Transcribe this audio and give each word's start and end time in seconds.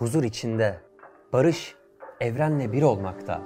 huzur 0.00 0.24
içinde, 0.24 0.76
barış 1.32 1.74
evrenle 2.20 2.72
bir 2.72 2.82
olmakta. 2.82 3.40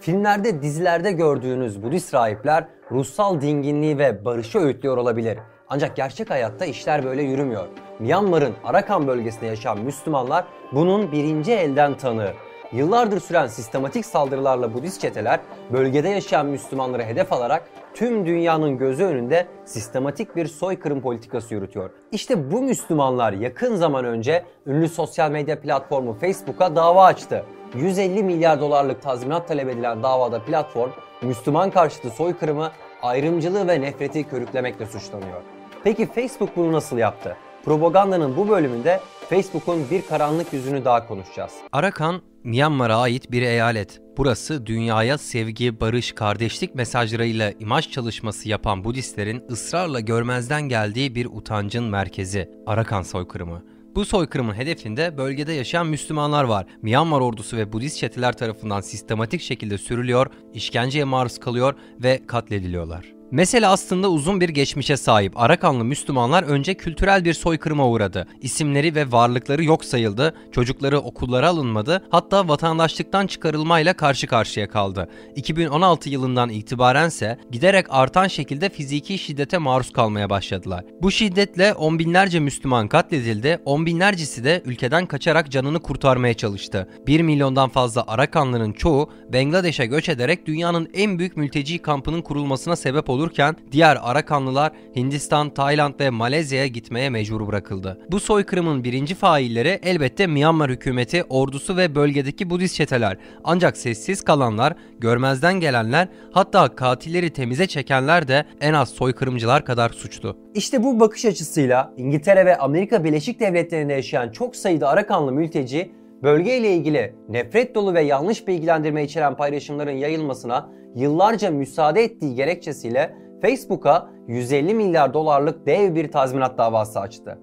Filmlerde, 0.00 0.62
dizilerde 0.62 1.12
gördüğünüz 1.12 1.82
Budist 1.82 2.14
rahipler 2.14 2.68
ruhsal 2.90 3.40
dinginliği 3.40 3.98
ve 3.98 4.24
barışı 4.24 4.58
öğütlüyor 4.58 4.96
olabilir. 4.96 5.38
Ancak 5.68 5.96
gerçek 5.96 6.30
hayatta 6.30 6.64
işler 6.64 7.04
böyle 7.04 7.22
yürümüyor. 7.22 7.68
Myanmar'ın 7.98 8.54
Arakan 8.64 9.06
bölgesinde 9.06 9.46
yaşayan 9.46 9.80
Müslümanlar 9.80 10.44
bunun 10.72 11.12
birinci 11.12 11.52
elden 11.52 11.96
tanığı. 11.96 12.32
Yıllardır 12.72 13.20
süren 13.20 13.46
sistematik 13.46 14.06
saldırılarla 14.06 14.74
Budist 14.74 15.00
çeteler 15.00 15.40
bölgede 15.72 16.08
yaşayan 16.08 16.46
Müslümanları 16.46 17.02
hedef 17.02 17.32
alarak 17.32 17.68
tüm 17.94 18.26
dünyanın 18.26 18.78
gözü 18.78 19.04
önünde 19.04 19.46
sistematik 19.64 20.36
bir 20.36 20.46
soykırım 20.46 21.00
politikası 21.00 21.54
yürütüyor. 21.54 21.90
İşte 22.12 22.50
bu 22.50 22.62
Müslümanlar 22.62 23.32
yakın 23.32 23.76
zaman 23.76 24.04
önce 24.04 24.44
ünlü 24.66 24.88
sosyal 24.88 25.30
medya 25.30 25.60
platformu 25.60 26.14
Facebook'a 26.14 26.76
dava 26.76 27.04
açtı. 27.04 27.44
150 27.74 28.22
milyar 28.22 28.60
dolarlık 28.60 29.02
tazminat 29.02 29.48
talep 29.48 29.68
edilen 29.68 30.02
davada 30.02 30.44
platform 30.44 30.90
Müslüman 31.22 31.70
karşıtı 31.70 32.10
soykırımı, 32.10 32.70
ayrımcılığı 33.02 33.68
ve 33.68 33.80
nefreti 33.80 34.24
körüklemekle 34.24 34.86
suçlanıyor. 34.86 35.42
Peki 35.84 36.06
Facebook 36.06 36.56
bunu 36.56 36.72
nasıl 36.72 36.98
yaptı? 36.98 37.36
Propagandanın 37.64 38.36
bu 38.36 38.48
bölümünde 38.48 39.00
Facebook'un 39.30 39.90
bir 39.90 40.02
karanlık 40.02 40.52
yüzünü 40.52 40.84
daha 40.84 41.06
konuşacağız. 41.08 41.52
Arakan, 41.72 42.22
Myanmar'a 42.44 42.96
ait 42.96 43.30
bir 43.30 43.42
eyalet. 43.42 44.00
Burası 44.16 44.66
dünyaya 44.66 45.18
sevgi, 45.18 45.80
barış, 45.80 46.12
kardeşlik 46.12 46.74
mesajlarıyla 46.74 47.52
imaj 47.60 47.90
çalışması 47.90 48.48
yapan 48.48 48.84
Budistlerin 48.84 49.42
ısrarla 49.50 50.00
görmezden 50.00 50.62
geldiği 50.62 51.14
bir 51.14 51.26
utancın 51.26 51.84
merkezi. 51.84 52.50
Arakan 52.66 53.02
soykırımı. 53.02 53.62
Bu 53.94 54.04
soykırımın 54.04 54.54
hedefinde 54.54 55.18
bölgede 55.18 55.52
yaşayan 55.52 55.86
Müslümanlar 55.86 56.44
var. 56.44 56.66
Myanmar 56.82 57.20
ordusu 57.20 57.56
ve 57.56 57.72
Budist 57.72 57.98
çeteler 57.98 58.32
tarafından 58.32 58.80
sistematik 58.80 59.40
şekilde 59.40 59.78
sürülüyor, 59.78 60.26
işkenceye 60.54 61.04
maruz 61.04 61.38
kalıyor 61.38 61.74
ve 62.02 62.26
katlediliyorlar. 62.26 63.13
Mesele 63.30 63.66
aslında 63.66 64.10
uzun 64.10 64.40
bir 64.40 64.48
geçmişe 64.48 64.96
sahip. 64.96 65.40
Arakanlı 65.40 65.84
Müslümanlar 65.84 66.42
önce 66.42 66.74
kültürel 66.74 67.24
bir 67.24 67.34
soykırıma 67.34 67.88
uğradı. 67.88 68.26
İsimleri 68.40 68.94
ve 68.94 69.12
varlıkları 69.12 69.64
yok 69.64 69.84
sayıldı, 69.84 70.34
çocukları 70.52 70.98
okullara 70.98 71.48
alınmadı, 71.48 72.04
hatta 72.10 72.48
vatandaşlıktan 72.48 73.26
çıkarılmayla 73.26 73.94
karşı 73.94 74.26
karşıya 74.26 74.68
kaldı. 74.68 75.08
2016 75.36 76.10
yılından 76.10 76.50
itibarense 76.50 77.38
giderek 77.50 77.86
artan 77.88 78.28
şekilde 78.28 78.68
fiziki 78.68 79.18
şiddete 79.18 79.58
maruz 79.58 79.92
kalmaya 79.92 80.30
başladılar. 80.30 80.84
Bu 81.02 81.10
şiddetle 81.10 81.74
on 81.74 81.98
binlerce 81.98 82.40
Müslüman 82.40 82.88
katledildi, 82.88 83.58
on 83.64 83.86
binlercesi 83.86 84.44
de 84.44 84.62
ülkeden 84.64 85.06
kaçarak 85.06 85.50
canını 85.50 85.82
kurtarmaya 85.82 86.34
çalıştı. 86.34 86.88
1 87.06 87.20
milyondan 87.20 87.68
fazla 87.68 88.04
Arakanlı'nın 88.06 88.72
çoğu 88.72 89.10
Bangladeş'e 89.32 89.86
göç 89.86 90.08
ederek 90.08 90.46
dünyanın 90.46 90.88
en 90.94 91.18
büyük 91.18 91.36
mülteci 91.36 91.78
kampının 91.78 92.22
kurulmasına 92.22 92.76
sebep 92.76 93.10
olurken 93.14 93.56
diğer 93.72 93.98
Arakanlılar 94.02 94.72
Hindistan, 94.96 95.50
Tayland 95.50 96.00
ve 96.00 96.10
Malezya'ya 96.10 96.66
gitmeye 96.66 97.10
mecbur 97.10 97.46
bırakıldı. 97.46 97.98
Bu 98.10 98.20
soykırımın 98.20 98.84
birinci 98.84 99.14
failleri 99.14 99.80
elbette 99.82 100.26
Myanmar 100.26 100.70
hükümeti, 100.70 101.24
ordusu 101.28 101.76
ve 101.76 101.94
bölgedeki 101.94 102.50
Budist 102.50 102.74
çeteler. 102.74 103.16
Ancak 103.44 103.76
sessiz 103.76 104.24
kalanlar, 104.24 104.74
görmezden 104.98 105.60
gelenler, 105.60 106.08
hatta 106.32 106.74
katilleri 106.74 107.30
temize 107.30 107.66
çekenler 107.66 108.28
de 108.28 108.44
en 108.60 108.72
az 108.72 108.88
soykırımcılar 108.88 109.64
kadar 109.64 109.90
suçlu. 109.90 110.36
İşte 110.54 110.84
bu 110.84 111.00
bakış 111.00 111.24
açısıyla 111.24 111.94
İngiltere 111.96 112.46
ve 112.46 112.58
Amerika 112.58 113.04
Birleşik 113.04 113.40
Devletleri'nde 113.40 113.92
yaşayan 113.92 114.28
çok 114.28 114.56
sayıda 114.56 114.88
Arakanlı 114.88 115.32
mülteci 115.32 115.92
bölgeyle 116.22 116.74
ilgili 116.74 117.14
nefret 117.28 117.74
dolu 117.74 117.94
ve 117.94 118.02
yanlış 118.02 118.48
bilgilendirme 118.48 119.04
içeren 119.04 119.36
paylaşımların 119.36 119.96
yayılmasına 119.96 120.70
yıllarca 120.94 121.50
müsaade 121.50 122.04
ettiği 122.04 122.34
gerekçesiyle 122.34 123.14
Facebook'a 123.42 124.10
150 124.28 124.74
milyar 124.74 125.14
dolarlık 125.14 125.66
dev 125.66 125.94
bir 125.94 126.12
tazminat 126.12 126.58
davası 126.58 127.00
açtı. 127.00 127.38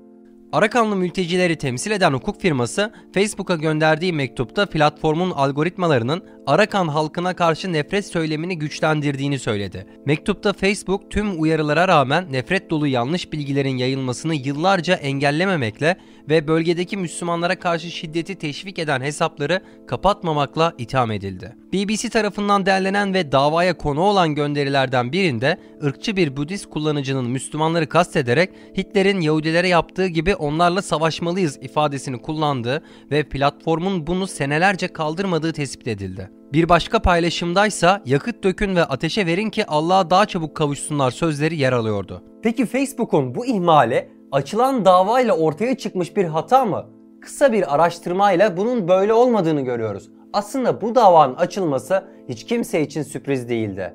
Arakanlı 0.52 0.96
mültecileri 0.96 1.56
temsil 1.56 1.92
eden 1.92 2.14
hukuk 2.14 2.42
firması 2.42 2.92
Facebook'a 3.14 3.56
gönderdiği 3.56 4.14
mektupta 4.14 4.66
platformun 4.66 5.32
algoritmalarının 5.32 6.24
Arakan 6.48 6.88
halkına 6.88 7.36
karşı 7.36 7.74
nefret 7.74 8.06
söylemini 8.06 8.60
güçlendirdiğini 8.60 9.40
söyledi. 9.40 9.86
Mektupta 10.06 10.54
Facebook 10.54 11.12
tüm 11.12 11.42
uyarılara 11.42 11.88
rağmen 11.88 12.32
nefret 12.32 12.70
dolu 12.70 12.88
yanlış 12.88 13.32
bilgilerin 13.32 13.78
yayılmasını 13.78 14.36
yıllarca 14.36 14.96
engellememekle 14.96 15.98
ve 16.30 16.48
bölgedeki 16.48 16.98
Müslümanlara 16.98 17.60
karşı 17.60 17.92
şiddeti 17.92 18.36
teşvik 18.36 18.80
eden 18.80 19.02
hesapları 19.02 19.62
kapatmamakla 19.88 20.74
itham 20.78 21.12
edildi. 21.12 21.56
BBC 21.74 22.10
tarafından 22.10 22.66
derlenen 22.66 23.14
ve 23.14 23.32
davaya 23.32 23.78
konu 23.78 24.02
olan 24.02 24.36
gönderilerden 24.36 25.12
birinde 25.12 25.58
ırkçı 25.84 26.16
bir 26.16 26.38
Budist 26.38 26.70
kullanıcının 26.70 27.30
Müslümanları 27.30 27.90
kastederek 27.90 28.50
Hitler'in 28.78 29.22
Yahudilere 29.22 29.68
yaptığı 29.68 30.08
gibi 30.08 30.36
onlarla 30.42 30.82
savaşmalıyız 30.82 31.58
ifadesini 31.62 32.22
kullandığı 32.22 32.84
ve 33.12 33.24
platformun 33.24 34.08
bunu 34.08 34.28
senelerce 34.28 34.88
kaldırmadığı 34.88 35.54
tespit 35.54 35.88
edildi. 35.88 36.32
Bir 36.54 36.70
başka 36.70 37.00
paylaşımdaysa 37.00 38.02
yakıt 38.06 38.44
dökün 38.44 38.76
ve 38.76 38.84
ateşe 38.84 39.26
verin 39.26 39.50
ki 39.50 39.66
Allah'a 39.66 40.10
daha 40.10 40.26
çabuk 40.26 40.56
kavuşsunlar 40.56 41.12
sözleri 41.12 41.58
yer 41.58 41.74
alıyordu. 41.74 42.24
Peki 42.44 42.66
Facebook'un 42.66 43.36
bu 43.36 43.46
ihmali 43.46 44.10
açılan 44.32 44.86
davayla 44.86 45.38
ortaya 45.38 45.78
çıkmış 45.78 46.16
bir 46.16 46.26
hata 46.26 46.66
mı? 46.66 46.86
Kısa 47.22 47.54
bir 47.54 47.76
araştırmayla 47.76 48.58
bunun 48.58 48.88
böyle 48.88 49.14
olmadığını 49.14 49.62
görüyoruz. 49.62 50.10
Aslında 50.34 50.82
bu 50.82 50.96
davanın 50.96 51.36
açılması 51.36 52.04
hiç 52.30 52.46
kimse 52.46 52.82
için 52.82 53.04
sürpriz 53.04 53.50
değildi. 53.50 53.94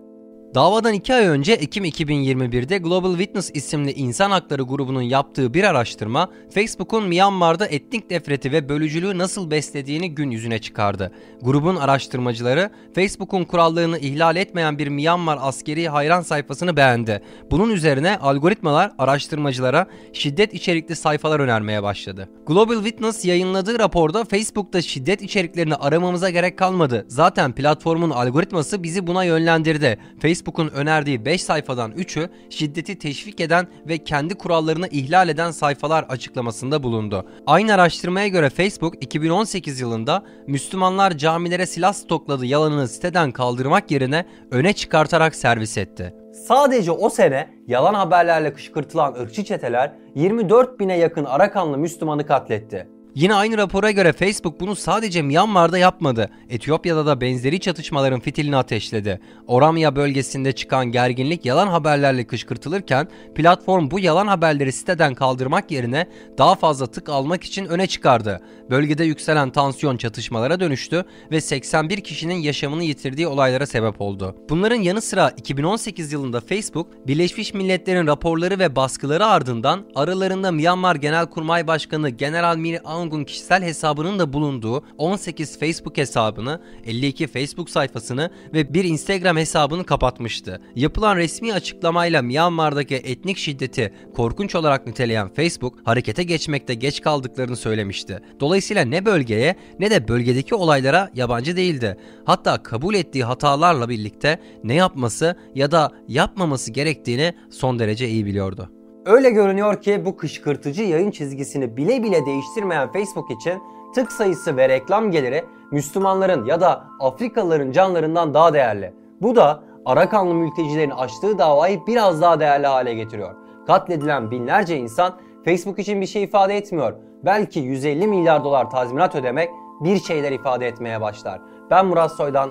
Davadan 0.55 0.95
2 0.95 1.15
ay 1.15 1.27
önce 1.27 1.53
Ekim 1.53 1.85
2021'de 1.85 2.79
Global 2.79 3.11
Witness 3.11 3.51
isimli 3.55 3.93
insan 3.93 4.31
hakları 4.31 4.63
grubunun 4.63 5.03
yaptığı 5.03 5.55
bir 5.55 5.65
araştırma 5.65 6.31
Facebook'un 6.55 7.05
Myanmar'da 7.05 7.67
etnik 7.67 8.11
nefreti 8.11 8.53
ve 8.53 8.69
bölücülüğü 8.69 9.19
nasıl 9.19 9.51
beslediğini 9.51 10.15
gün 10.15 10.31
yüzüne 10.31 10.59
çıkardı. 10.59 11.13
Grubun 11.43 11.77
araştırmacıları 11.77 12.71
Facebook'un 12.95 13.45
kurallarını 13.45 13.99
ihlal 13.99 14.37
etmeyen 14.37 14.79
bir 14.79 14.89
Myanmar 14.89 15.39
askeri 15.41 15.89
hayran 15.89 16.23
sayfasını 16.23 16.77
beğendi. 16.77 17.23
Bunun 17.51 17.71
üzerine 17.71 18.19
algoritmalar 18.19 18.93
araştırmacılara 18.99 19.87
şiddet 20.13 20.55
içerikli 20.55 20.97
sayfalar 20.97 21.41
önermeye 21.41 21.83
başladı. 21.83 22.29
Global 22.47 22.75
Witness 22.75 23.25
yayınladığı 23.25 23.79
raporda 23.79 24.25
Facebook'ta 24.25 24.83
şiddet 24.83 25.23
içeriklerini 25.23 25.75
aramamıza 25.75 26.31
gerek 26.31 26.59
kalmadı. 26.59 27.07
Zaten 27.09 27.53
platformun 27.53 28.11
algoritması 28.11 28.83
bizi 28.83 29.07
buna 29.07 29.25
yönlendirdi. 29.25 29.99
Facebook 30.21 30.36
Facebook'un 30.37 30.69
önerdiği 30.69 31.25
5 31.25 31.43
sayfadan 31.43 31.93
3'ü 31.93 32.29
şiddeti 32.51 32.99
teşvik 32.99 33.41
eden 33.41 33.67
ve 33.89 33.99
kendi 33.99 34.35
kurallarını 34.35 34.89
ihlal 34.89 35.29
eden 35.29 35.51
sayfalar 35.51 36.03
açıklamasında 36.03 36.83
bulundu. 36.83 37.27
Aynı 37.47 37.75
araştırmaya 37.75 38.29
göre 38.29 38.51
Facebook 38.51 38.95
2018 39.05 39.81
yılında 39.81 40.25
Müslümanlar 40.47 41.19
camilere 41.19 41.67
silah 41.67 41.93
stokladı 41.93 42.47
yalanını 42.47 42.89
siteden 42.89 43.33
kaldırmak 43.33 43.91
yerine 43.91 44.25
öne 44.51 44.73
çıkartarak 44.73 45.35
servis 45.35 45.79
etti. 45.79 46.15
Sadece 46.49 46.91
o 46.91 47.11
sene 47.11 47.49
yalan 47.67 47.95
haberlerle 47.95 48.53
kışkırtılan 48.53 49.15
ırkçı 49.15 49.45
çeteler 49.45 49.93
24 50.15 50.81
bine 50.81 50.99
yakın 50.99 51.25
Arakanlı 51.25 51.79
Müslümanı 51.79 52.27
katletti. 52.27 52.96
Yine 53.17 53.35
aynı 53.35 53.59
rapora 53.59 53.91
göre 53.91 54.13
Facebook 54.13 54.61
bunu 54.61 54.77
sadece 54.77 55.23
Myanmar'da 55.23 55.79
yapmadı. 55.79 56.31
Etiyopya'da 56.51 57.07
da 57.07 57.21
benzeri 57.21 57.61
çatışmaların 57.61 58.21
fitilini 58.21 58.57
ateşledi. 58.57 59.21
Oromya 59.47 59.97
bölgesinde 59.97 60.53
çıkan 60.53 60.87
gerginlik 60.87 61.45
yalan 61.45 61.67
haberlerle 61.67 62.27
kışkırtılırken 62.27 63.09
platform 63.35 63.91
bu 63.91 64.01
yalan 64.01 64.27
haberleri 64.27 64.73
siteden 64.73 65.15
kaldırmak 65.15 65.71
yerine 65.71 66.07
daha 66.39 66.55
fazla 66.55 66.87
tık 66.87 67.09
almak 67.09 67.45
için 67.45 67.67
öne 67.67 67.87
çıkardı. 67.87 68.41
Bölgede 68.71 69.05
yükselen 69.05 69.51
tansiyon 69.51 69.97
çatışmalara 69.97 70.61
dönüştü 70.61 71.05
ve 71.31 71.41
81 71.41 72.01
kişinin 72.01 72.35
yaşamını 72.35 72.85
yitirdiği 72.85 73.27
olaylara 73.27 73.67
sebep 73.67 74.01
oldu. 74.01 74.37
Bunların 74.49 74.81
yanı 74.81 75.01
sıra 75.01 75.31
2018 75.37 76.13
yılında 76.13 76.41
Facebook, 76.41 77.07
Birleşmiş 77.07 77.55
Milletler'in 77.55 78.07
raporları 78.07 78.59
ve 78.59 78.77
baskıları 78.77 79.27
ardından 79.27 79.85
aralarında 79.95 80.53
Myanmar 80.53 80.97
Genelkurmay 80.97 81.67
Başkanı 81.67 82.11
General 82.11 82.57
Min 82.57 82.79
Aung 82.85 83.06
Young'un 83.07 83.25
kişisel 83.25 83.63
hesabının 83.63 84.19
da 84.19 84.33
bulunduğu 84.33 84.85
18 84.99 85.59
Facebook 85.59 85.97
hesabını, 85.97 86.61
52 86.85 87.27
Facebook 87.27 87.71
sayfasını 87.71 88.31
ve 88.55 88.75
bir 88.75 88.85
Instagram 88.85 89.37
hesabını 89.37 89.85
kapatmıştı. 89.85 90.61
Yapılan 90.77 91.17
resmi 91.17 91.53
açıklamayla 91.53 92.23
Myanmar'daki 92.23 92.95
etnik 92.95 93.37
şiddeti 93.39 93.95
korkunç 94.15 94.55
olarak 94.55 94.87
niteleyen 94.87 95.29
Facebook 95.29 95.75
harekete 95.85 96.23
geçmekte 96.23 96.75
geç 96.75 97.01
kaldıklarını 97.01 97.57
söylemişti. 97.57 98.21
Dolayısıyla 98.41 98.85
ne 98.85 99.07
bölgeye 99.07 99.57
ne 99.79 99.91
de 99.91 100.09
bölgedeki 100.09 100.55
olaylara 100.55 101.11
yabancı 101.15 101.57
değildi. 101.57 101.97
Hatta 102.25 102.63
kabul 102.63 102.95
ettiği 102.95 103.25
hatalarla 103.25 103.89
birlikte 103.89 104.41
ne 104.65 104.75
yapması 104.75 105.37
ya 105.55 105.71
da 105.71 105.93
yapmaması 106.09 106.73
gerektiğini 106.73 107.35
son 107.51 107.79
derece 107.79 108.09
iyi 108.09 108.27
biliyordu. 108.27 108.71
Öyle 109.07 109.31
görünüyor 109.31 109.83
ki 109.83 110.05
bu 110.05 110.17
kışkırtıcı 110.17 110.83
yayın 110.83 111.11
çizgisini 111.11 111.77
bile 111.77 112.03
bile 112.03 112.27
değiştirmeyen 112.27 112.93
Facebook 112.93 113.31
için 113.31 113.63
tık 113.95 114.13
sayısı 114.13 114.57
ve 114.57 114.69
reklam 114.69 115.11
geliri 115.11 115.45
Müslümanların 115.71 116.45
ya 116.45 116.61
da 116.61 116.85
Afrikalıların 117.01 117.73
canlarından 117.73 118.35
daha 118.35 118.55
değerli. 118.55 118.95
Bu 119.23 119.37
da 119.37 119.63
Arakanlı 119.85 120.35
mültecilerin 120.35 120.91
açtığı 120.91 121.39
davayı 121.39 121.81
biraz 121.87 122.21
daha 122.21 122.41
değerli 122.41 122.67
hale 122.67 122.95
getiriyor. 122.95 123.35
Katledilen 123.67 124.31
binlerce 124.31 124.77
insan 124.77 125.15
Facebook 125.45 125.79
için 125.79 126.01
bir 126.01 126.07
şey 126.07 126.23
ifade 126.23 126.57
etmiyor. 126.57 126.93
Belki 127.25 127.61
150 127.61 128.07
milyar 128.07 128.45
dolar 128.45 128.71
tazminat 128.71 129.15
ödemek 129.15 129.51
bir 129.81 129.99
şeyler 129.99 130.33
ifade 130.33 130.67
etmeye 130.67 131.01
başlar. 131.01 131.41
Ben 131.71 131.87
Murat 131.87 132.13
Soydan, 132.13 132.51